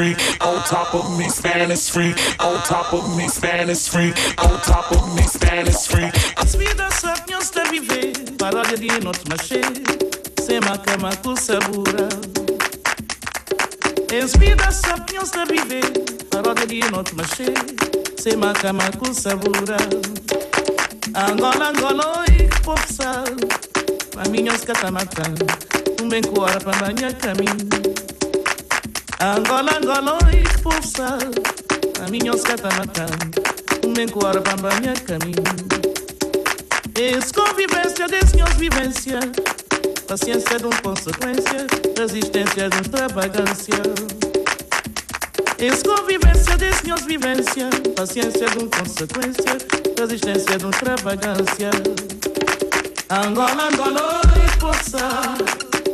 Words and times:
Freak. 0.00 0.16
On 0.40 0.62
top 0.64 0.94
of 0.94 1.18
me, 1.18 1.28
Spanish 1.28 1.90
freak. 1.90 2.16
On 2.40 2.58
top 2.62 2.94
of 2.94 3.14
me, 3.18 3.28
Spanish 3.28 3.86
freak. 3.86 4.16
On 4.38 4.58
top 4.62 4.90
of 4.92 5.14
me, 5.14 5.20
Spanish 5.24 5.86
freak. 5.88 6.14
Vida 6.56 6.90
sapiens 6.90 7.50
de 7.50 7.60
viver, 7.70 8.12
paródia 8.38 8.78
de 8.78 9.04
notre 9.04 9.28
marché, 9.28 9.60
sem 10.40 10.58
ma 10.60 10.78
cama 10.78 11.10
com 11.22 11.36
sabura. 11.36 12.08
Es 14.10 14.32
vida 14.38 14.70
sapiens 14.70 15.32
de 15.32 15.44
viver, 15.44 15.84
paródia 16.30 16.66
de 16.66 16.90
notre 16.90 17.14
marché, 17.14 17.52
sem 18.18 18.36
ma 18.38 18.54
cama 18.54 18.90
com 18.98 19.12
sabura. 19.12 19.76
Angola, 21.14 21.68
Angola, 21.68 22.20
oi, 22.20 22.48
força, 22.64 23.22
caminhos 24.16 24.64
catamatan, 24.64 25.34
um 26.02 26.08
bem 26.08 26.22
coara 26.22 26.58
para 26.58 26.86
manhã 26.86 27.12
caminho. 27.12 28.09
Angola, 29.22 29.76
Angola, 29.76 30.18
oi, 30.24 30.42
força, 30.62 31.18
caminhos 31.92 32.40
catamatan, 32.40 33.06
um 33.86 33.92
bem 33.92 34.08
coara 34.08 34.40
para 34.40 34.56
manhã 34.56 34.94
caminho. 34.94 35.44
Es 36.98 37.30
convivência 37.30 38.08
de 38.08 38.26
senhores 38.26 38.54
vivência, 38.54 39.20
paciência 40.08 40.58
de 40.58 40.64
uma 40.64 40.76
consequência, 40.80 41.66
resistência 41.98 42.70
de 42.70 42.76
uma 42.76 42.80
extravagância. 42.80 43.82
Es 45.58 45.82
convivência 45.82 46.56
de 46.56 46.72
senhores 46.72 47.04
vivência, 47.04 47.68
paciência 47.94 48.48
de 48.48 48.58
uma 48.58 48.70
consequência, 48.70 49.58
resistência 49.98 50.56
de 50.56 50.64
uma 50.64 50.70
extravagância. 50.70 51.70
Angola, 53.10 53.68
Angola, 53.70 54.22
e 54.36 54.60
força, 54.60 54.98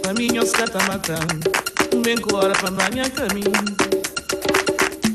caminhos 0.05 0.53
catamatão, 0.53 1.27
bem 1.27 1.66
com 2.21 2.37
hora 2.37 2.53
para 2.55 2.71
banhar 2.71 3.11
caminho. 3.11 3.53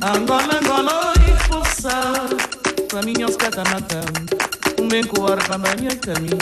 Angola, 0.01 0.59
Angola, 0.61 1.13
e 1.27 1.47
força, 1.47 1.89
caminhos 2.89 3.35
catamatão 3.37 4.41
umeko 4.81 5.21
warpambanya 5.21 5.95
kami 6.01 6.33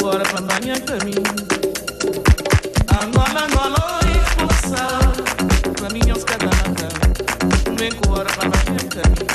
agora 0.00 0.22
pra 0.24 0.40
andar 0.40 0.60
minha 0.60 0.80
caminho. 0.80 1.22
Angola, 3.02 3.46
Angola, 3.46 4.00
e 4.04 4.18
força, 4.38 4.84
pra 5.76 5.88
mim 5.90 6.00
é 6.08 6.12
os. 6.12 6.24
Vem 7.76 7.90
agora 8.04 8.30
pra 8.32 8.46
andar 8.46 8.64
minha 8.70 8.84
caminho. 8.94 9.26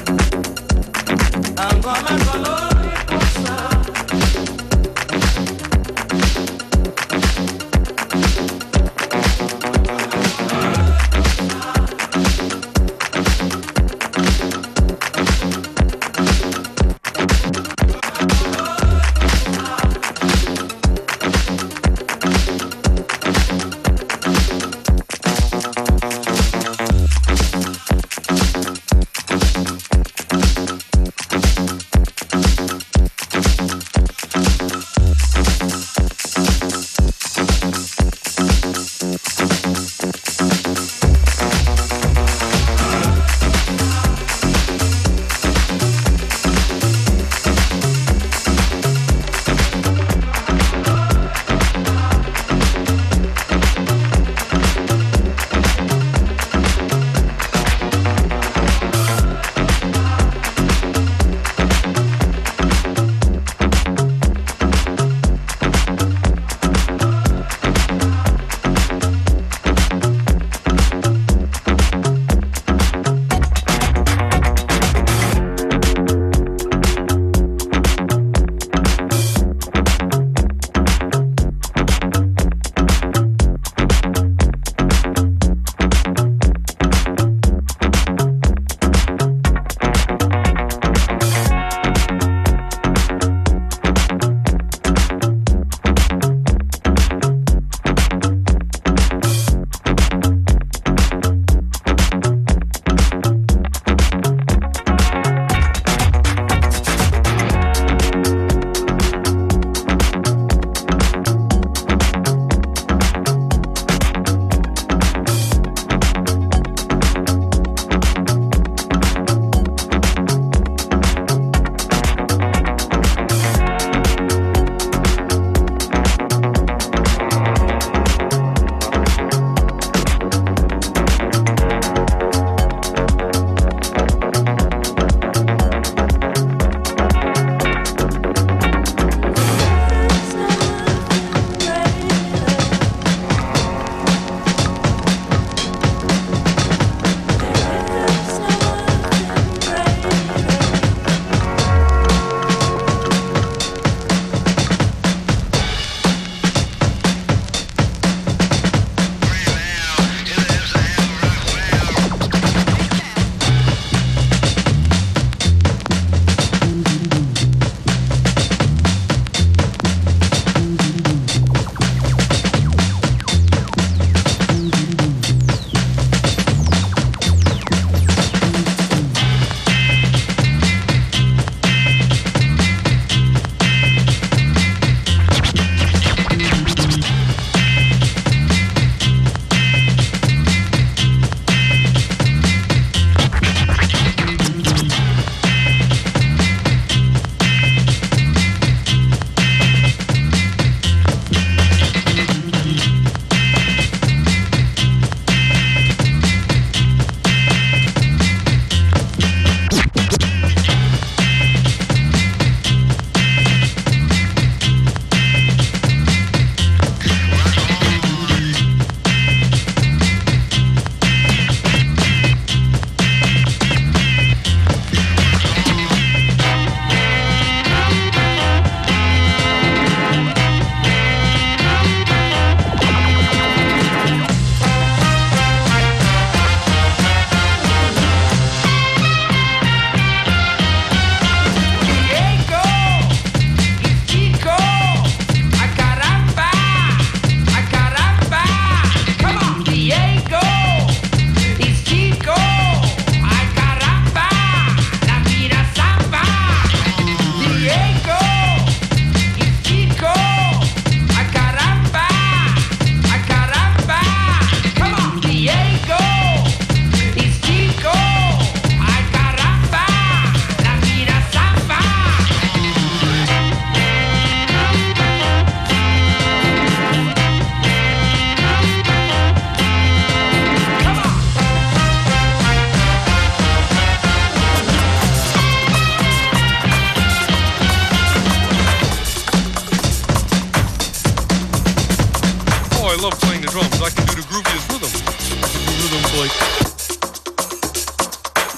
Angola, 1.59 2.09
Angola, 2.11 2.52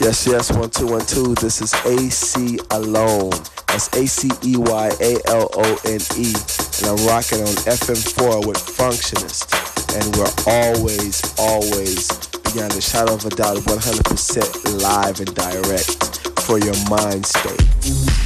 Yes, 0.06 0.28
yes, 0.28 0.52
one, 0.52 0.70
two, 0.70 0.86
one, 0.86 1.04
two. 1.04 1.34
This 1.34 1.64
is 1.64 1.74
AC 1.84 2.60
Alone. 2.70 3.32
That's 3.66 3.92
A 3.98 4.06
C 4.06 4.30
E 4.44 4.56
Y 4.56 4.92
A 5.02 5.18
L 5.26 5.50
O 5.52 5.80
N 5.84 6.00
E. 6.16 6.32
And 6.78 6.94
I'm 6.94 7.08
rocking 7.08 7.42
on 7.42 7.56
FM4 7.66 8.46
with 8.46 8.58
Functionist. 8.58 9.50
And 9.98 10.16
we're 10.16 10.30
always, 10.46 11.24
always, 11.40 12.28
beyond 12.54 12.74
a 12.74 12.82
shadow 12.82 13.16
of 13.16 13.26
a 13.26 13.32
doubt, 13.32 13.58
100% 13.58 14.84
live 14.84 15.22
and 15.22 15.34
direct 15.34 16.40
for 16.42 16.60
your 16.60 16.76
mind 16.88 17.26
state. 17.26 17.64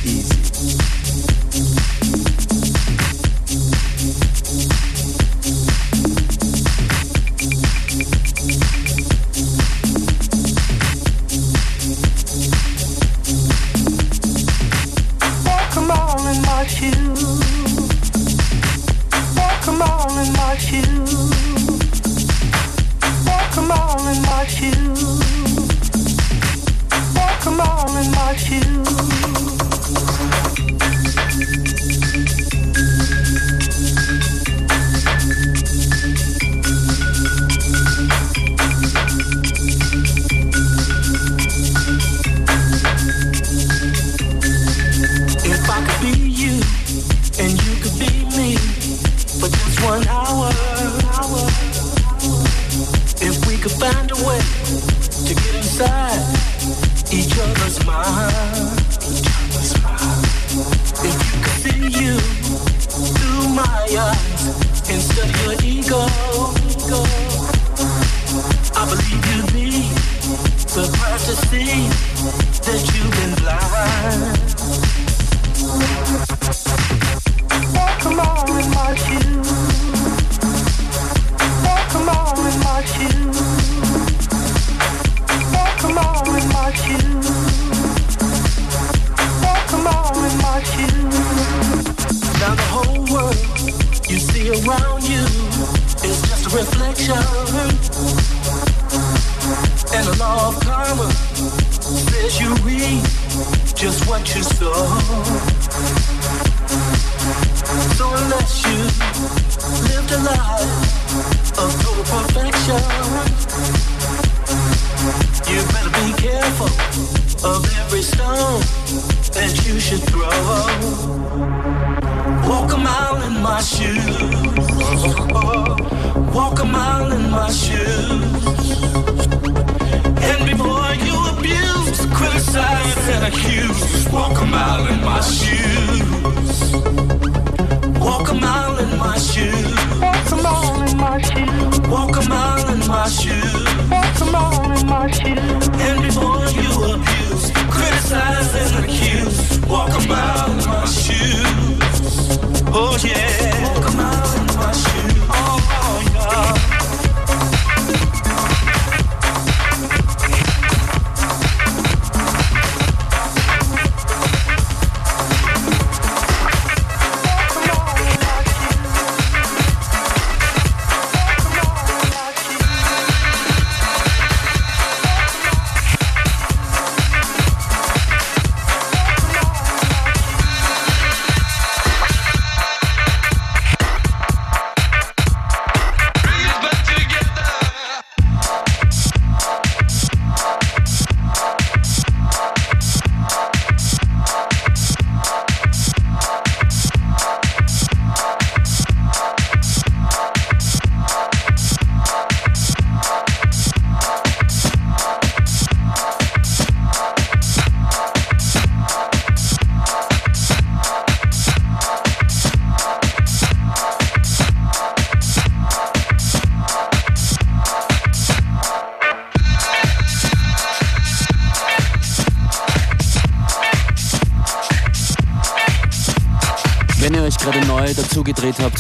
Easy. 0.04 0.89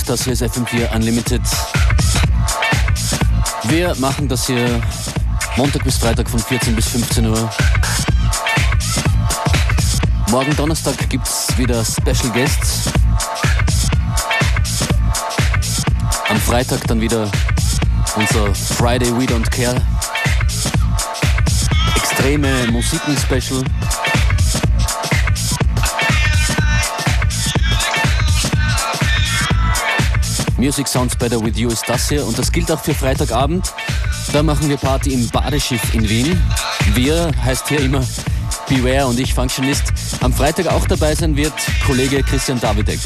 Das 0.10 0.24
hier 0.24 0.34
ist 0.34 0.42
FM4 0.42 0.96
Unlimited. 0.96 1.42
Wir 3.66 3.94
machen 3.98 4.28
das 4.28 4.48
hier 4.48 4.82
Montag 5.56 5.84
bis 5.84 5.98
Freitag 5.98 6.28
von 6.28 6.40
14 6.40 6.76
bis 6.76 6.88
15 6.88 7.28
Uhr. 7.28 7.50
Morgen 10.32 10.56
Donnerstag 10.56 10.96
gibt's 11.10 11.56
wieder 11.60 11.86
Special 11.86 12.34
Guests. 12.34 12.92
Am 16.30 16.38
Freitag 16.38 16.88
dann 16.88 17.00
wieder 17.00 17.30
unser 18.16 18.56
Friday 18.56 19.12
We 19.12 19.26
Don't 19.26 19.48
Care. 19.52 19.80
Extreme 21.98 22.72
Musiken-Special. 22.72 23.64
Music 30.60 30.90
Sounds 30.90 31.16
Better 31.16 31.42
With 31.42 31.58
You 31.58 31.70
ist 31.70 31.88
das 31.88 32.10
hier 32.10 32.26
und 32.26 32.38
das 32.38 32.52
gilt 32.52 32.70
auch 32.70 32.82
für 32.82 32.94
Freitagabend. 32.94 33.74
Da 34.34 34.44
machen 34.44 34.68
wir 34.68 34.76
Party 34.76 35.14
im 35.14 35.30
Badeschiff 35.30 35.94
in 35.94 36.08
Wien. 36.10 36.42
Wir 36.94 37.32
heißt 37.44 37.70
hier 37.70 37.80
immer 37.80 38.06
Beware 38.68 39.08
und 39.08 39.18
ich 39.20 39.34
Functionist. 39.34 39.94
Am 40.20 40.34
Freitag 40.34 40.68
auch 40.68 40.86
dabei 40.86 41.16
sein 41.16 41.38
wird 41.38 41.54
Kollege 41.86 42.22
Christian 42.24 42.60
Davidek. 42.60 43.00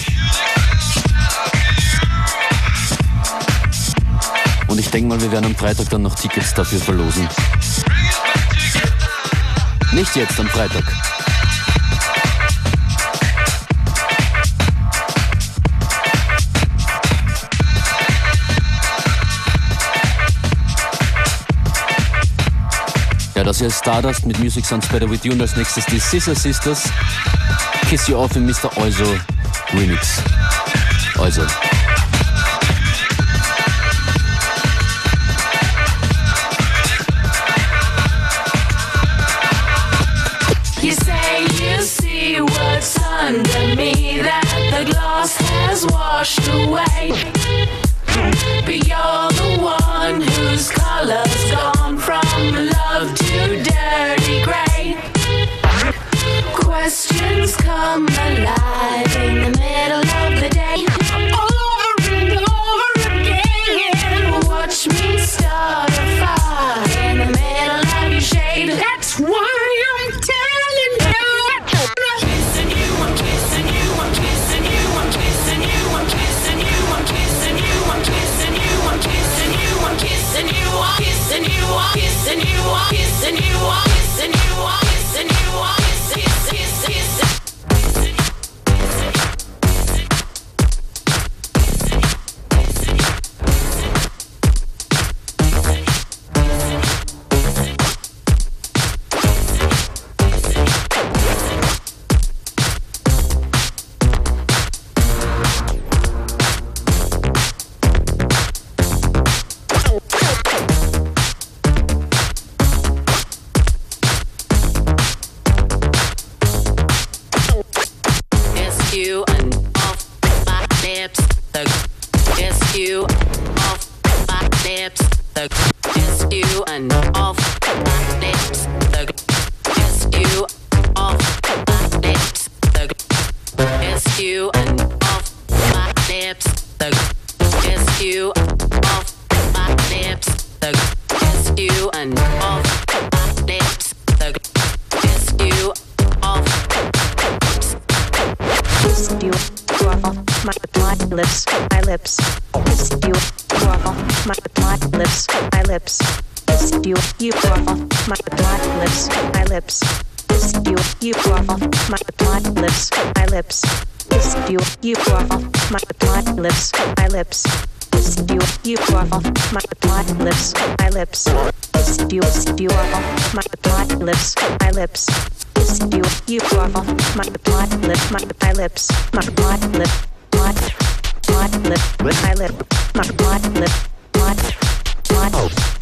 Und 4.67 4.79
ich 4.79 4.89
denke 4.89 5.09
mal, 5.09 5.21
wir 5.21 5.31
werden 5.31 5.45
am 5.45 5.55
Freitag 5.55 5.91
dann 5.91 6.01
noch 6.01 6.15
Tickets 6.15 6.55
dafür 6.55 6.79
verlosen. 6.79 7.29
Nicht 9.91 10.15
jetzt 10.15 10.39
am 10.39 10.47
Freitag. 10.47 10.91
Ja, 23.43 23.47
das 23.47 23.57
hier 23.57 23.67
ist 23.67 23.79
Stardust 23.79 24.25
mit 24.25 24.39
Music 24.39 24.65
Sounds 24.65 24.87
Better 24.87 25.09
With 25.09 25.25
You 25.25 25.33
und 25.33 25.41
als 25.41 25.57
nächstes 25.57 25.85
die 25.87 25.99
Scissor 25.99 26.33
Sisters. 26.33 26.83
Kiss 27.89 28.07
You 28.07 28.15
Off 28.15 28.33
in 28.37 28.45
Mr. 28.45 28.71
Also 28.77 29.03
Remix. 29.73 30.23
Also. 31.17 31.41
You 40.81 40.93
say 40.93 41.43
you 41.59 41.81
see 41.81 42.39
what's 42.39 42.97
under 43.19 43.75
me 43.75 44.21
that 44.21 44.45
the 44.71 44.89
glass 44.89 45.35
has 45.35 45.85
washed 45.87 46.47
away. 46.47 47.82
Baby, 48.65 48.87
you're 48.87 49.29
the 49.31 49.57
one 49.61 50.21
whose 50.21 50.71
color's 50.71 51.51
gone 51.51 51.97
from 51.97 52.53
love 52.53 53.13
to 53.13 53.61
dirty 53.61 54.41
gray. 54.43 54.97
Questions 56.53 57.57
come 57.57 58.07
alive 58.07 59.15
in 59.17 59.51
the 59.51 59.59
middle 59.59 59.99
of 59.99 60.39
the 60.39 60.49
day. 60.49 60.85
Oh. 61.33 61.52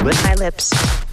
with 0.04 0.22
my 0.24 0.34
lips. 0.34 1.11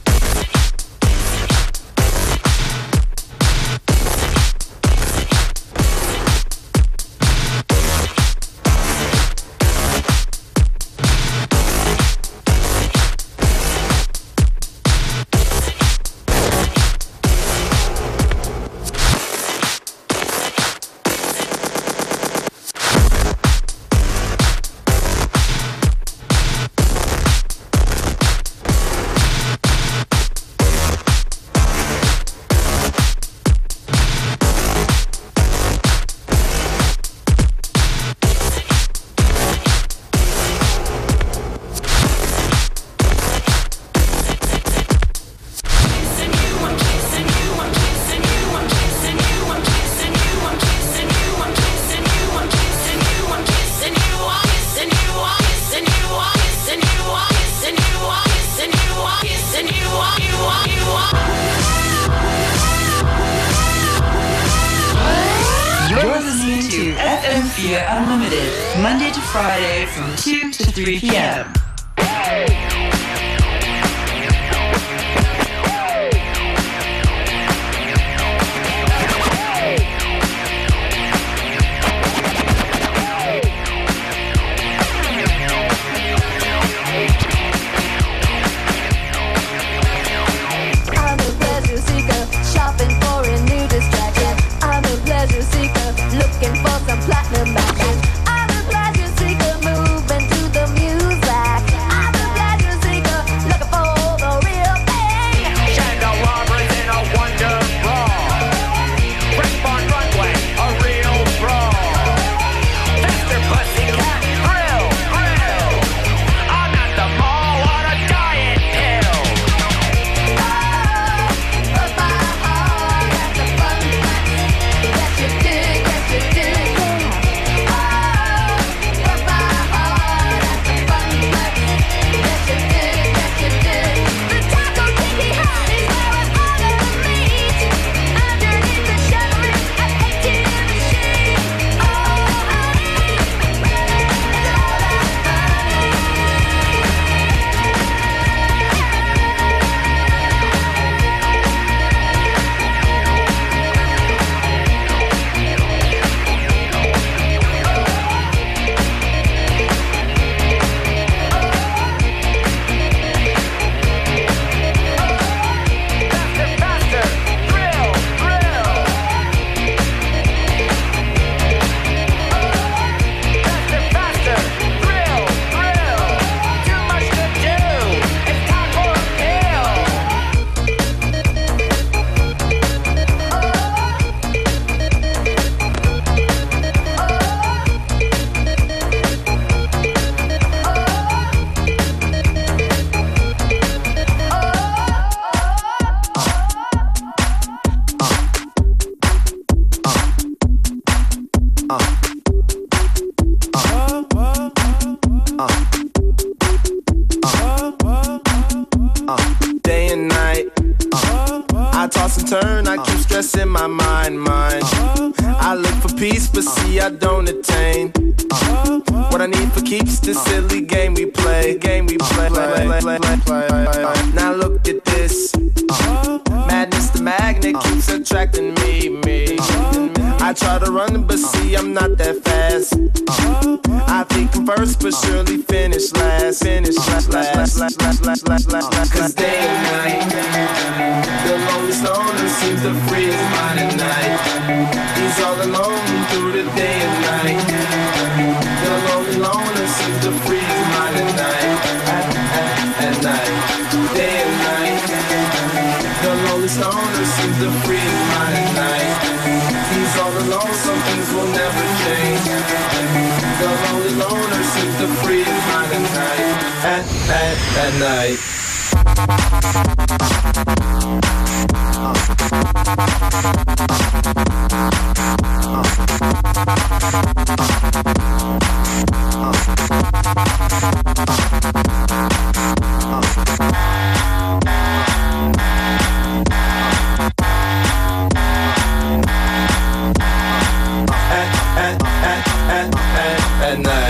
and, 292.50 292.74
and, 292.76 293.24
and, 293.44 293.68
and 293.68 293.88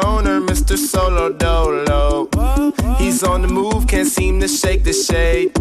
stoner, 0.00 0.40
Mr. 0.40 0.76
Solo 0.76 1.32
Dolo. 1.32 2.28
He's 2.98 3.22
on 3.22 3.42
the 3.42 3.48
move, 3.48 3.86
can't 3.86 4.08
seem 4.08 4.40
to 4.40 4.48
shake 4.48 4.82
the 4.82 4.92
shade. 4.92 5.52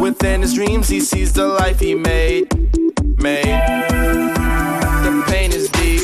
Within 0.00 0.40
his 0.40 0.54
dreams, 0.54 0.88
he 0.88 1.00
sees 1.00 1.34
the 1.34 1.46
life 1.46 1.80
he 1.80 1.94
made. 1.94 2.48
Made. 3.20 3.60
The 5.04 5.24
pain 5.28 5.52
is 5.52 5.68
deep. 5.68 6.00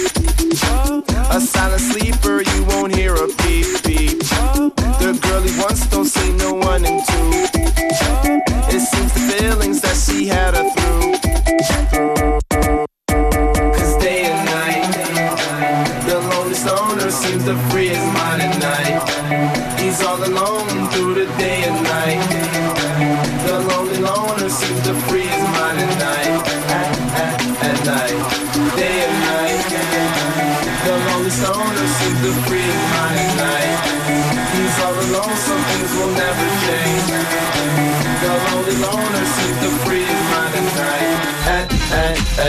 A 1.30 1.40
silent 1.40 1.80
sleeper, 1.80 2.42
you 2.42 2.64
won't 2.64 2.94
hear 2.94 3.14
a 3.14 3.28
peep 3.40 3.66
peep. 3.82 4.18
The 5.00 5.18
girl 5.22 5.40
he 5.40 5.58
wants 5.58 5.86
don't 5.86 6.04
see 6.04 6.32
no 6.32 6.52
one 6.52 6.84
in 6.84 6.98
two. 7.08 7.30
It 8.74 8.80
seems 8.90 9.12
the 9.14 9.24
feelings 9.32 9.80
that 9.80 9.96
she 9.96 10.26
had 10.26 10.54
a 10.54 10.65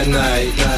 night, 0.07 0.55
night. 0.57 0.76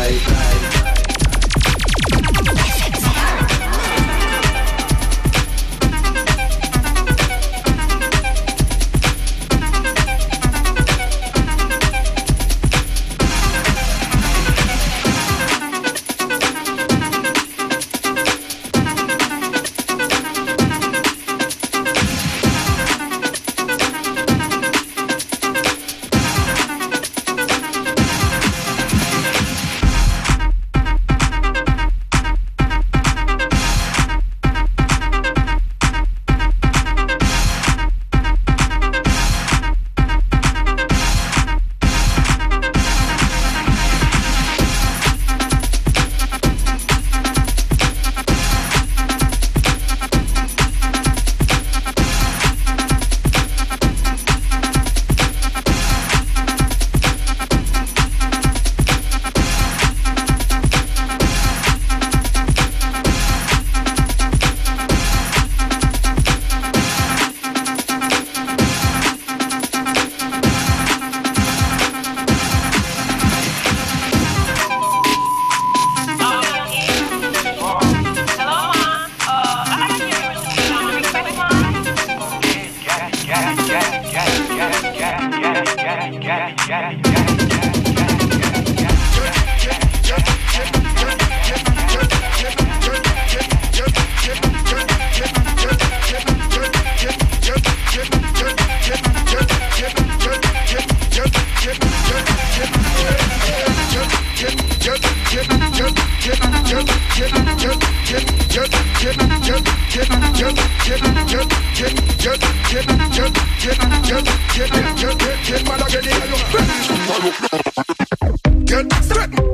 Get 118.65 118.93
straight. 119.03 119.48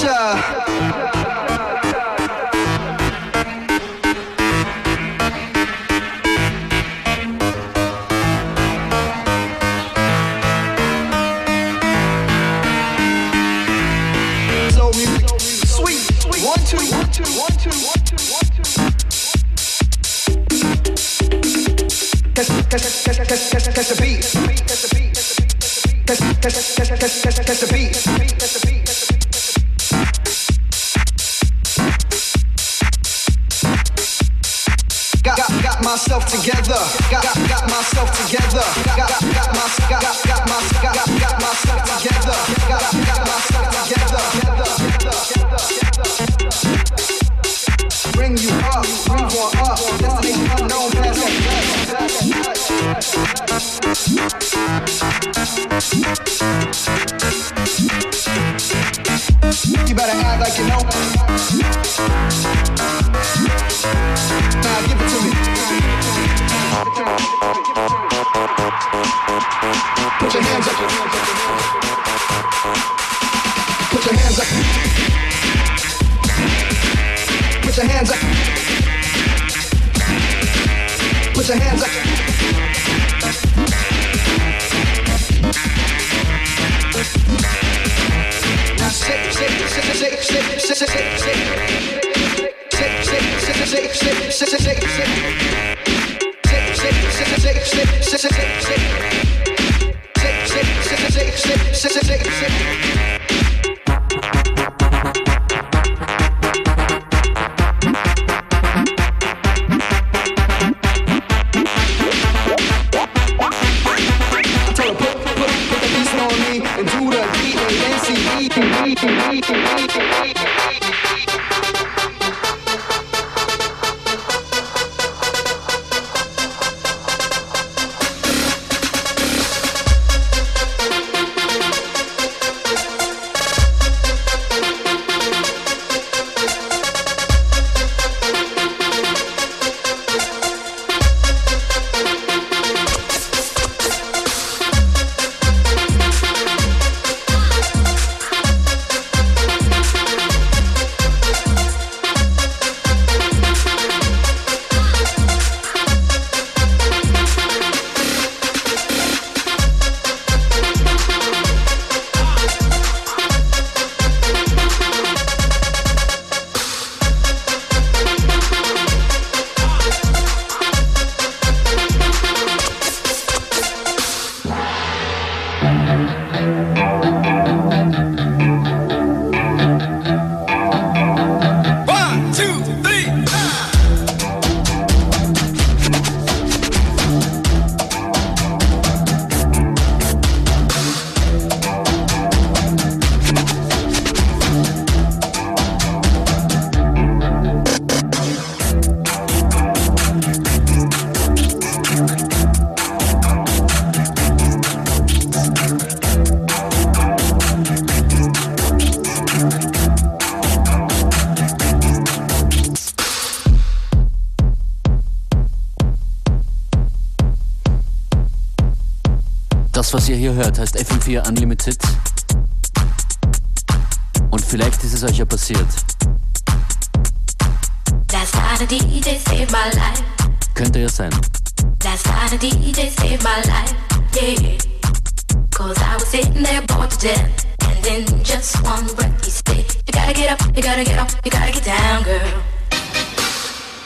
下。 0.00 0.59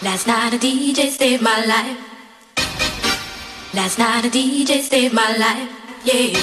Last 0.05 0.27
night 0.27 0.53
a 0.53 0.59
DJ 0.59 1.09
saved 1.09 1.43
my 1.43 1.65
life. 1.65 1.97
Last 3.73 3.99
night 3.99 4.27
a 4.27 4.29
DJ 4.29 4.83
saved 4.83 5.15
my 5.15 5.35
life. 5.39 5.67
Yeah. 6.05 6.39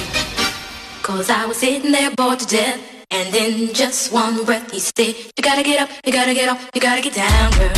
Cause 1.03 1.29
I 1.29 1.45
was 1.45 1.57
sitting 1.57 1.91
there 1.91 2.09
bored 2.09 2.39
to 2.39 2.47
death. 2.47 2.81
And 3.11 3.31
then 3.31 3.71
just 3.71 4.11
one 4.11 4.43
breath 4.45 4.71
he 4.71 4.79
said, 4.79 5.13
You 5.37 5.43
gotta 5.43 5.61
get 5.61 5.79
up, 5.79 5.89
you 6.03 6.11
gotta 6.11 6.33
get 6.33 6.49
up, 6.49 6.59
you 6.73 6.81
gotta 6.81 7.03
get 7.03 7.13
down, 7.13 7.51
girl. 7.51 7.69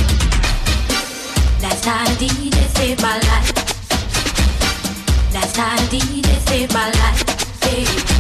Last 1.62 1.86
night 1.86 2.08
a 2.08 2.16
DJ 2.16 2.56
saved 2.78 3.02
my 3.02 3.18
life. 3.20 3.52
Last 5.34 5.58
night 5.58 5.82
a 5.82 5.88
DJ 5.94 6.48
saved 6.48 6.74
my 6.74 6.90
life. 6.92 8.08
Yeah. 8.08 8.13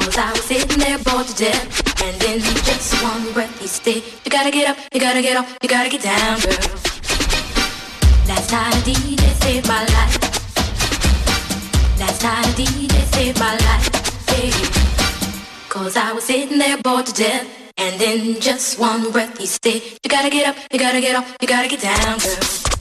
Cause 0.00 0.16
I 0.16 0.32
was 0.32 0.44
sitting 0.44 0.78
there 0.78 0.98
bored 0.98 1.26
to 1.26 1.34
death. 1.36 2.02
And 2.02 2.18
then 2.22 2.40
just 2.40 3.02
one 3.02 3.32
breath 3.34 3.60
he 3.60 3.66
said, 3.66 4.02
You 4.24 4.30
gotta 4.30 4.50
get 4.50 4.70
up, 4.70 4.78
you 4.92 4.98
gotta 4.98 5.20
get 5.20 5.36
up, 5.36 5.46
you 5.62 5.68
gotta 5.68 5.90
get 5.90 6.02
down, 6.02 6.40
girl. 6.40 6.56
Last 8.26 8.50
night 8.50 8.74
a 8.74 8.80
DJ 8.88 9.20
saved 9.42 9.68
my 9.68 9.84
life. 9.84 10.16
Last 12.00 12.22
night 12.22 12.46
a 12.46 12.52
DJ 12.56 12.94
saved 13.14 13.38
my 13.38 13.52
life. 13.68 13.88
Yeah. 14.42 15.68
Cause 15.68 15.96
I 15.96 16.12
was 16.12 16.24
sitting 16.24 16.58
there 16.58 16.78
bored 16.78 17.06
to 17.06 17.12
death. 17.12 17.46
And 17.76 18.00
then 18.00 18.40
just 18.40 18.78
one 18.78 19.12
breath 19.12 19.36
he 19.38 19.46
said, 19.46 19.82
You 20.02 20.08
gotta 20.08 20.30
get 20.30 20.48
up, 20.48 20.56
you 20.72 20.78
gotta 20.78 21.00
get 21.00 21.14
up, 21.14 21.26
you 21.42 21.46
gotta 21.46 21.68
get 21.68 21.82
down, 21.82 22.18
girl. 22.18 22.79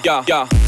Yeah, 0.00 0.24
yeah, 0.26 0.48
yeah. 0.50 0.62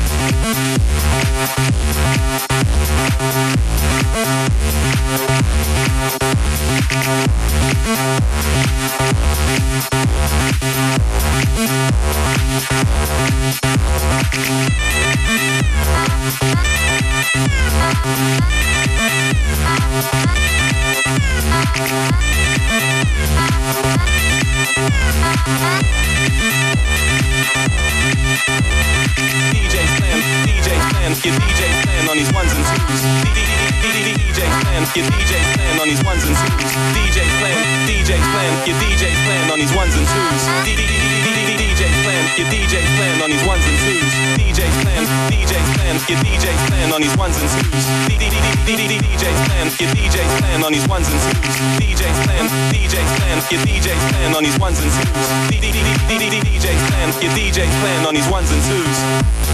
DJ 29.52 29.76
Slam, 29.96 30.43
DJ 30.64 30.80
Slam, 30.80 31.12
get 31.20 31.36
DJ 31.44 31.60
Slam 31.84 32.08
on 32.08 32.16
these 32.16 32.32
ones 32.32 32.48
and 32.48 32.64
twos. 32.64 33.04
DJ 33.84 34.48
Slam, 34.48 34.80
get 34.96 35.04
DJ 35.12 35.36
Slam 35.52 35.76
on 35.76 35.88
these 35.92 36.00
ones 36.00 36.24
and 36.24 36.32
twos. 36.40 36.72
DJ 36.96 37.20
Slam, 37.36 37.60
DJ 37.84 38.16
Slam, 38.16 38.52
get 38.64 38.76
DJ 38.80 39.04
Slam 39.12 39.52
on 39.52 39.60
these 39.60 39.74
ones 39.76 39.92
and 39.92 40.08
twos. 40.08 40.40
DJ 40.64 41.84
Slam, 42.00 42.24
get 42.32 42.48
DJ 42.48 42.80
Slam 42.80 43.20
on 43.20 43.28
these 43.28 43.44
ones 43.44 43.60
and 43.60 43.76
twos. 43.76 44.08
DJ 44.40 44.64
Slam, 44.80 45.04
DJ 45.28 45.52
Slam, 45.52 46.00
get 46.08 46.18
DJ 46.24 46.46
Slam 46.64 46.92
on 46.96 47.00
these 47.04 47.16
ones 47.20 47.36
and 47.36 47.48
twos. 47.52 47.84
DJ 48.64 48.88
Slam, 49.44 49.68
get 49.76 49.92
DJ 49.92 50.16
Slam 50.32 50.64
on 50.64 50.72
these 50.72 50.88
ones 50.88 51.12
and 51.12 51.20
twos. 51.20 51.60
DJ 51.76 52.08
Slam, 52.24 52.44
DJ 52.72 53.04
Slam, 53.04 53.36
get 53.52 53.60
DJ 53.68 53.92
Slam 54.00 54.32
on 54.32 54.40
these 54.40 54.56
ones 54.56 54.80
and 54.80 54.88
twos. 54.88 55.28
DJ 55.52 56.72
Slam, 56.88 57.12
get 57.20 57.36
DJ 57.36 57.68
Slam 57.68 58.06
on 58.08 58.14
these 58.16 58.28
ones 58.32 58.48
and 58.48 58.62
twos. 58.64 59.53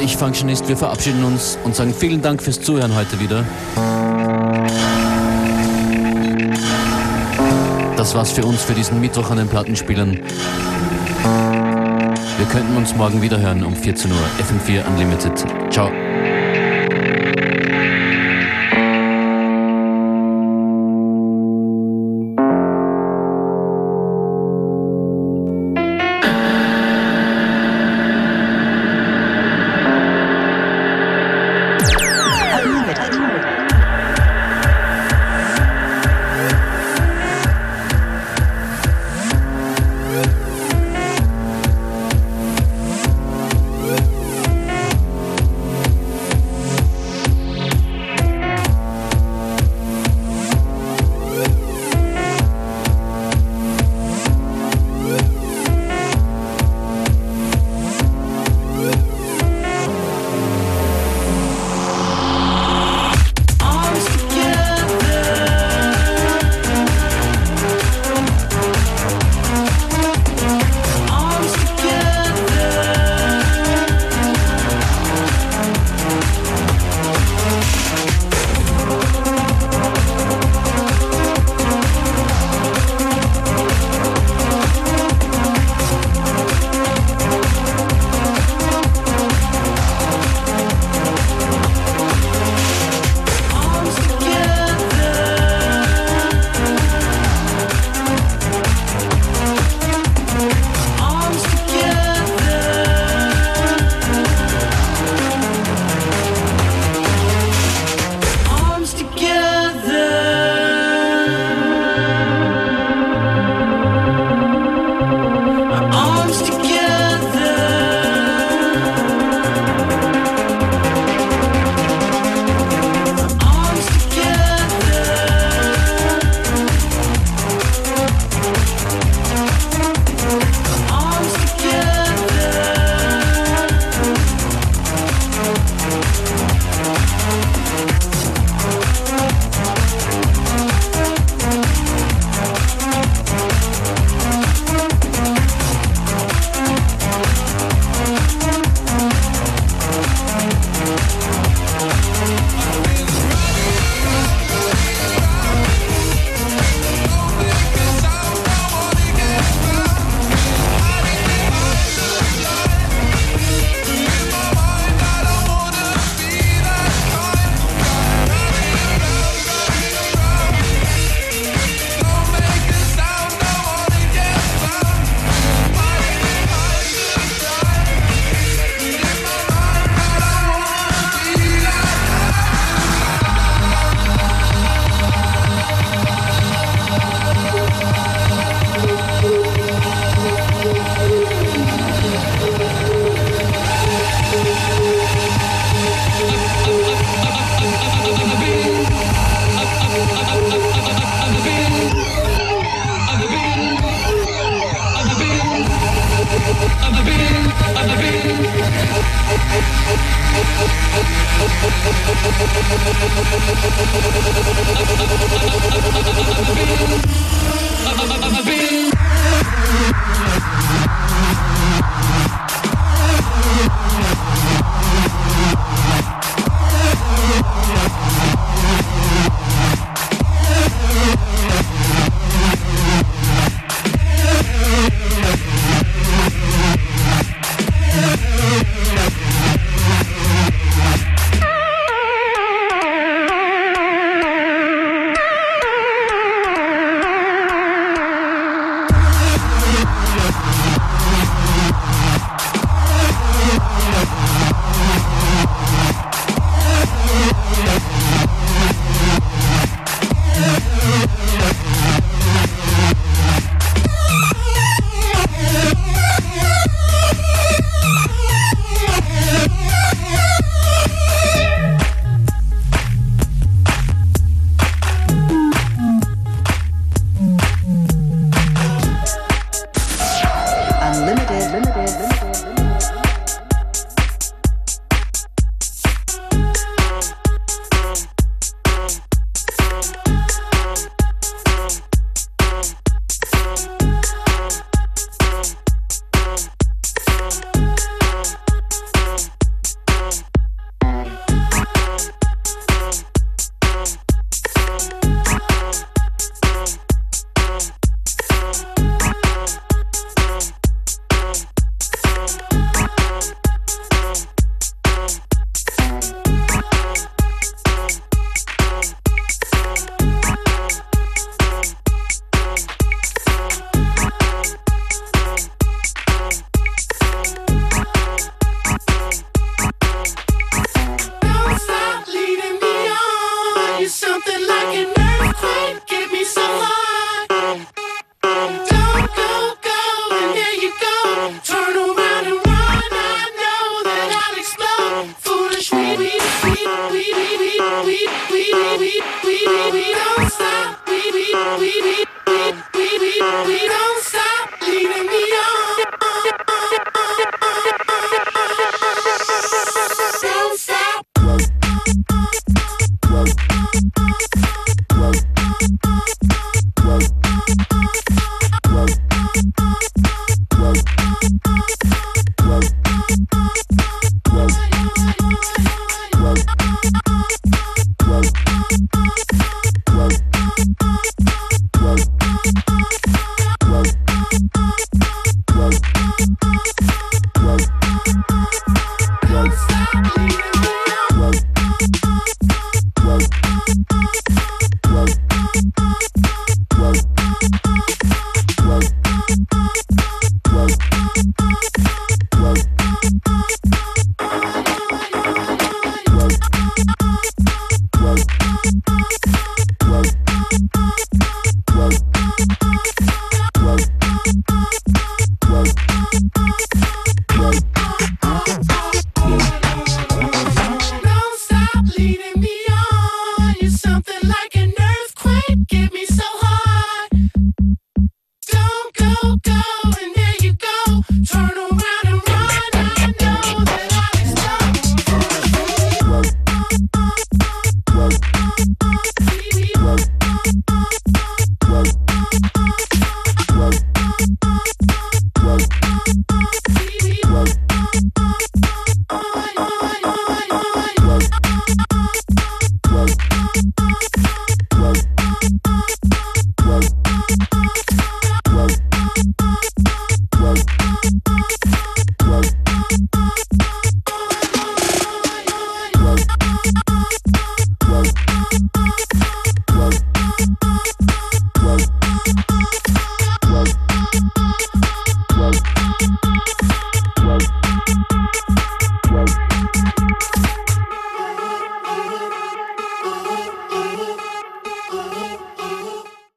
ich, 0.00 0.16
Functionist, 0.16 0.68
wir 0.68 0.76
verabschieden 0.76 1.24
uns 1.24 1.58
und 1.64 1.74
sagen 1.74 1.92
vielen 1.92 2.22
Dank 2.22 2.42
fürs 2.42 2.60
Zuhören 2.60 2.94
heute 2.94 3.18
wieder. 3.20 3.44
Das 7.96 8.14
war's 8.14 8.32
für 8.32 8.44
uns 8.44 8.62
für 8.62 8.74
diesen 8.74 9.00
Mittwoch 9.00 9.30
an 9.30 9.38
den 9.38 9.48
Plattenspielern. 9.48 10.20
Wir 12.38 12.46
könnten 12.46 12.76
uns 12.76 12.94
morgen 12.94 13.20
wieder 13.22 13.38
hören 13.38 13.64
um 13.64 13.74
14 13.74 14.10
Uhr. 14.10 14.18
FM4 14.38 14.86
Unlimited. 14.86 15.44
Ciao. 15.70 15.90